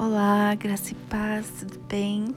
[0.00, 2.32] Olá, graça e paz, tudo bem?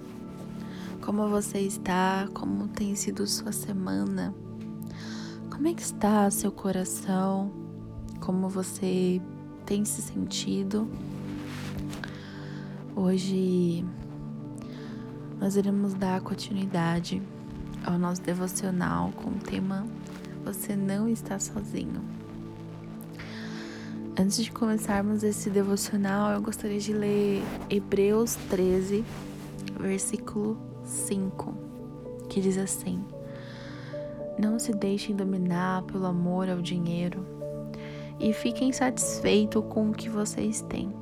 [1.00, 2.27] Como você está?
[2.33, 4.33] Como tem sido sua semana?
[5.51, 7.51] Como é que está seu coração?
[8.20, 9.21] Como você
[9.63, 10.89] tem se sentido?
[12.95, 13.86] Hoje
[15.39, 17.21] nós iremos dar continuidade
[17.86, 19.86] ao nosso devocional com o tema
[20.43, 22.20] Você não está sozinho.
[24.20, 29.06] Antes de começarmos esse devocional, eu gostaria de ler Hebreus 13,
[29.79, 31.56] versículo 5,
[32.28, 33.02] que diz assim:
[34.38, 37.26] Não se deixem dominar pelo amor ao dinheiro
[38.20, 40.94] e fiquem satisfeitos com o que vocês têm.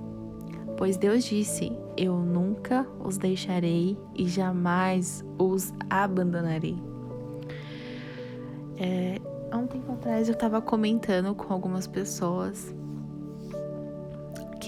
[0.77, 6.77] Pois Deus disse: Eu nunca os deixarei e jamais os abandonarei.
[8.77, 9.19] É,
[9.49, 12.71] há um tempo atrás eu estava comentando com algumas pessoas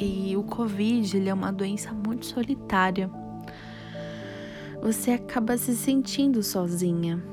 [0.02, 3.08] que o Covid ele é uma doença muito solitária.
[4.82, 7.24] Você acaba se sentindo sozinha,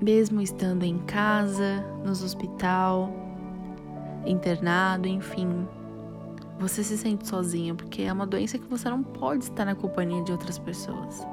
[0.00, 3.12] mesmo estando em casa, nos hospital,
[4.24, 5.68] internado, enfim.
[6.58, 10.24] Você se sente sozinha porque é uma doença que você não pode estar na companhia
[10.24, 11.26] de outras pessoas.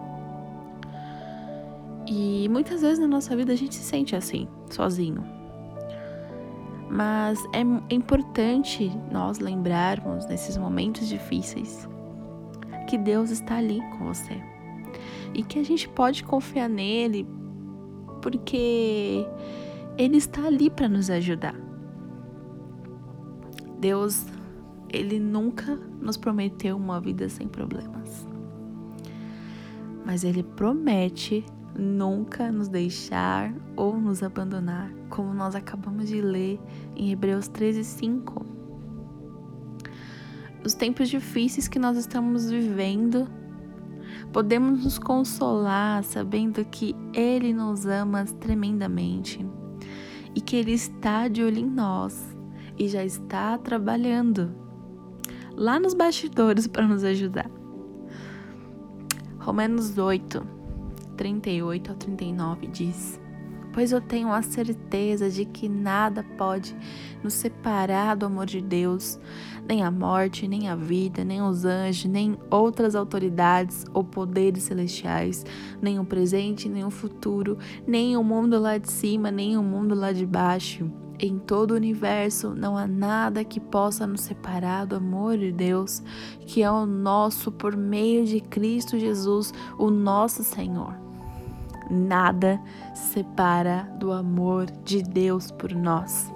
[2.05, 5.36] E muitas vezes na nossa vida a gente se sente assim, sozinho.
[6.89, 11.87] Mas é importante nós lembrarmos nesses momentos difíceis
[12.87, 14.41] que Deus está ali com você
[15.33, 17.27] e que a gente pode confiar nele
[18.21, 19.25] porque
[19.97, 21.55] ele está ali para nos ajudar.
[23.79, 24.25] Deus,
[24.89, 28.27] ele nunca nos prometeu uma vida sem problemas.
[30.05, 36.59] Mas ele promete nunca nos deixar ou nos abandonar, como nós acabamos de ler
[36.95, 38.45] em Hebreus 13, 5.
[40.65, 43.27] Os tempos difíceis que nós estamos vivendo,
[44.33, 49.45] podemos nos consolar sabendo que Ele nos ama tremendamente
[50.35, 52.35] e que Ele está de olho em nós
[52.77, 54.53] e já está trabalhando
[55.55, 57.49] lá nos bastidores para nos ajudar.
[59.39, 60.56] Romanos 8,
[61.17, 63.19] 38 ao 39 diz:
[63.73, 66.75] Pois eu tenho a certeza de que nada pode
[67.23, 69.19] nos separar do amor de Deus,
[69.67, 75.45] nem a morte, nem a vida, nem os anjos, nem outras autoridades ou poderes celestiais,
[75.81, 79.93] nem o presente, nem o futuro, nem o mundo lá de cima, nem o mundo
[79.93, 80.89] lá de baixo.
[81.19, 86.01] Em todo o universo não há nada que possa nos separar do amor de Deus,
[86.47, 91.06] que é o nosso por meio de Cristo Jesus, o nosso Senhor
[91.89, 92.59] nada
[92.93, 96.33] separa do amor de Deus por nós.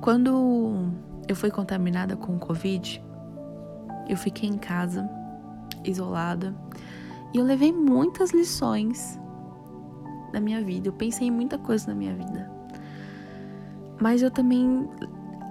[0.00, 0.90] Quando
[1.28, 3.02] eu fui contaminada com o Covid,
[4.08, 5.08] eu fiquei em casa,
[5.84, 6.54] isolada,
[7.32, 9.18] e eu levei muitas lições
[10.32, 10.88] na minha vida.
[10.88, 12.50] Eu pensei em muita coisa na minha vida.
[14.00, 14.88] Mas eu também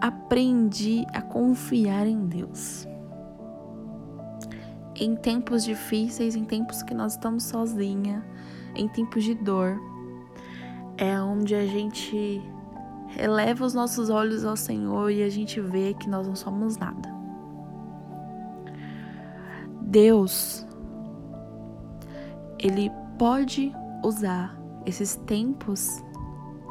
[0.01, 2.87] aprendi a confiar em Deus
[5.03, 8.25] em tempos difíceis, em tempos que nós estamos sozinha,
[8.73, 9.77] em tempos de dor,
[10.97, 12.41] é onde a gente
[13.17, 17.13] eleva os nossos olhos ao Senhor e a gente vê que nós não somos nada.
[19.81, 20.65] Deus,
[22.57, 23.73] Ele pode
[24.05, 26.01] usar esses tempos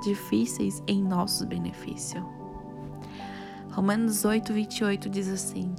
[0.03, 2.27] difíceis em nosso benefício.
[3.71, 5.75] Romanos 8, 28 diz assim: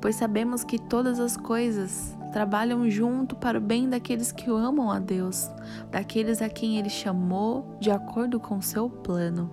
[0.00, 4.98] pois sabemos que todas as coisas trabalham junto para o bem daqueles que amam a
[4.98, 5.50] Deus,
[5.90, 9.50] daqueles a quem Ele chamou de acordo com seu plano.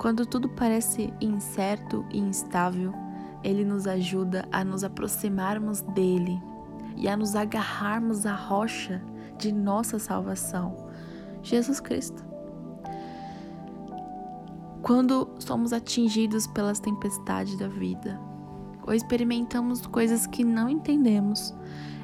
[0.00, 2.92] Quando tudo parece incerto e instável,
[3.42, 6.40] Ele nos ajuda a nos aproximarmos dele
[6.96, 9.02] e a nos agarrarmos à rocha
[9.38, 10.76] de nossa salvação,
[11.42, 12.24] Jesus Cristo.
[14.82, 18.20] Quando somos atingidos pelas tempestades da vida,
[18.86, 21.54] ou experimentamos coisas que não entendemos,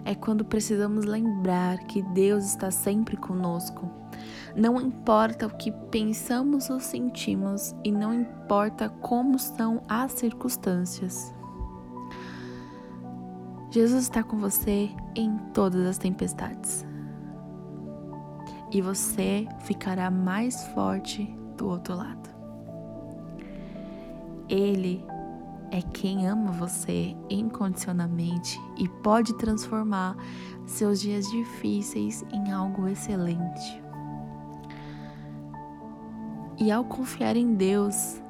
[0.04, 3.90] é quando precisamos lembrar que Deus está sempre conosco.
[4.56, 11.34] Não importa o que pensamos ou sentimos e não importa como são as circunstâncias.
[13.70, 16.86] Jesus está com você em todas as tempestades.
[18.72, 21.24] E você ficará mais forte
[21.56, 22.28] do outro lado.
[24.48, 25.04] Ele
[25.70, 30.16] é quem ama você incondicionalmente e pode transformar
[30.66, 33.82] seus dias difíceis em algo excelente.
[36.58, 38.20] E ao confiar em Deus,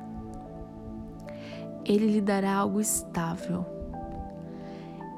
[1.85, 3.65] Ele lhe dará algo estável.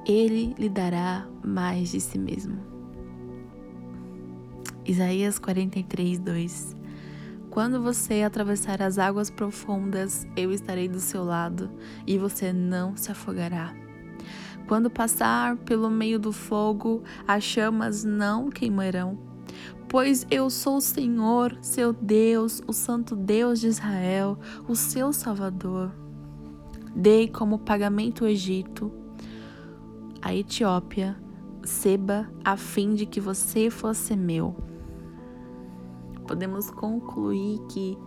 [0.07, 2.59] Ele lhe dará mais de si mesmo.
[4.85, 6.80] Isaías 43, 2
[7.51, 11.69] Quando você atravessar as águas profundas, eu estarei do seu lado
[12.07, 13.75] e você não se afogará.
[14.69, 19.19] Quando passar pelo meio do fogo, as chamas não queimarão.
[19.89, 24.39] Pois eu sou o Senhor, seu Deus, o Santo Deus de Israel,
[24.69, 25.91] o seu Salvador.
[26.95, 28.93] Dei como pagamento o Egito,
[30.23, 31.17] a Etiópia,
[31.65, 34.57] Seba, a fim de que você fosse meu.
[36.31, 37.99] Podemos concluir que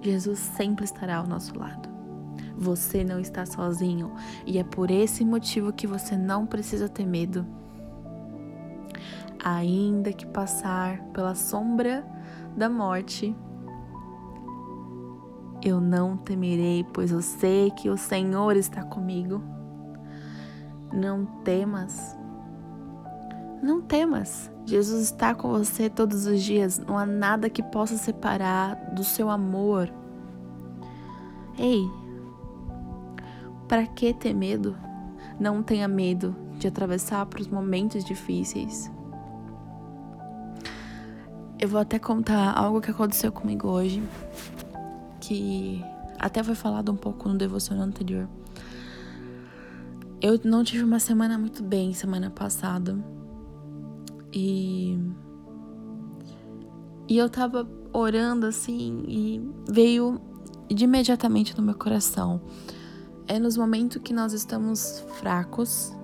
[0.00, 1.88] Jesus sempre estará ao nosso lado.
[2.56, 4.10] Você não está sozinho
[4.44, 7.46] e é por esse motivo que você não precisa ter medo.
[9.38, 12.04] Ainda que passar pela sombra
[12.56, 13.36] da morte,
[15.62, 19.40] eu não temerei, pois eu sei que o Senhor está comigo.
[20.92, 22.17] Não temas.
[23.68, 24.50] Não temas.
[24.64, 26.78] Jesus está com você todos os dias.
[26.78, 29.92] Não há nada que possa separar do seu amor.
[31.58, 31.82] Ei,
[33.68, 34.74] para que ter medo?
[35.38, 38.90] Não tenha medo de atravessar por momentos difíceis.
[41.60, 44.02] Eu vou até contar algo que aconteceu comigo hoje,
[45.20, 45.84] que
[46.18, 48.26] até foi falado um pouco no devocional anterior.
[50.22, 52.96] Eu não tive uma semana muito bem semana passada.
[54.32, 54.98] E
[57.08, 60.20] e eu tava orando assim e veio
[60.68, 62.40] de imediatamente no meu coração
[63.26, 65.96] é nos momentos que nós estamos fracos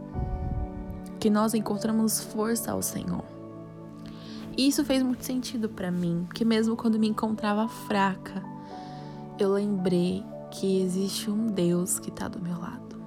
[1.25, 3.25] que nós encontramos força ao Senhor.
[4.59, 8.45] E isso fez muito sentido para mim, porque mesmo quando me encontrava fraca,
[9.39, 13.03] eu lembrei que existe um Deus que está do meu lado.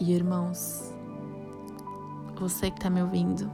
[0.00, 0.92] E irmãos,
[2.34, 3.48] você que está me ouvindo,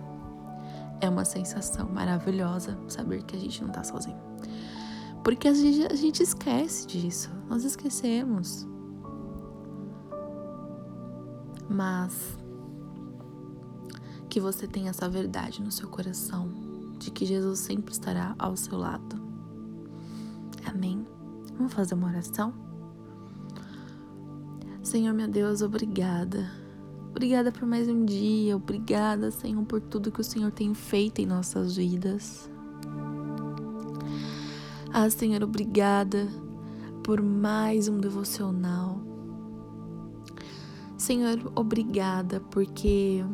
[1.01, 4.19] é uma sensação maravilhosa saber que a gente não está sozinho.
[5.23, 8.67] Porque a gente, a gente esquece disso, nós esquecemos
[11.69, 12.39] mas
[14.29, 16.49] que você tenha essa verdade no seu coração
[16.99, 19.17] de que Jesus sempre estará ao seu lado.
[20.65, 21.07] Amém.
[21.57, 22.53] Vamos fazer uma oração?
[24.83, 26.51] Senhor, meu Deus, obrigada.
[27.17, 28.55] Obrigada por mais um dia.
[28.55, 32.51] Obrigada, Senhor, por tudo que o Senhor tem feito em nossas vidas.
[34.93, 36.29] Ah, Senhor, obrigada
[37.03, 39.01] por mais um devocional.
[40.99, 43.25] Senhor, obrigada porque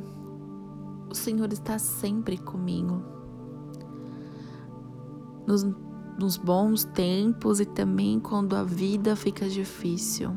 [1.11, 3.02] o Senhor está sempre comigo.
[5.44, 5.67] Nos,
[6.20, 10.31] nos bons tempos e também quando a vida fica difícil.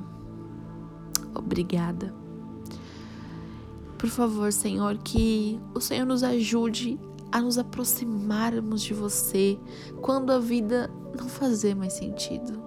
[1.36, 2.25] Obrigada.
[3.98, 7.00] Por favor, Senhor, que o Senhor nos ajude
[7.32, 9.58] a nos aproximarmos de você
[10.02, 12.64] quando a vida não fazer mais sentido.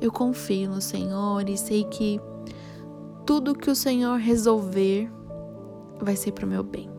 [0.00, 2.20] Eu confio no Senhor e sei que
[3.24, 5.10] tudo que o Senhor resolver
[6.00, 6.90] vai ser para o meu bem.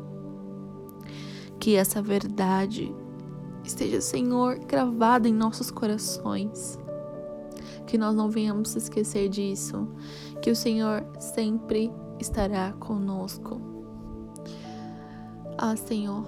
[1.60, 2.94] Que essa verdade
[3.64, 6.80] esteja, Senhor, gravada em nossos corações.
[7.86, 9.88] Que nós não venhamos esquecer disso.
[10.42, 13.60] Que o Senhor sempre estará conosco.
[15.58, 16.26] Ah, Senhor,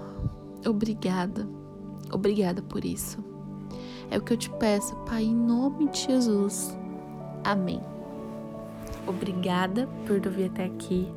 [0.66, 1.48] obrigada.
[2.12, 3.24] Obrigada por isso.
[4.10, 6.78] É o que eu te peço, Pai, em nome de Jesus.
[7.44, 7.82] Amém.
[9.08, 11.12] Obrigada por ouvir até aqui.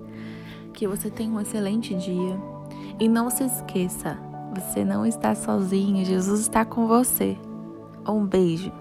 [0.73, 2.39] Que você tenha um excelente dia.
[3.01, 4.19] E não se esqueça,
[4.55, 7.37] você não está sozinho, Jesus está com você.
[8.07, 8.73] Um beijo.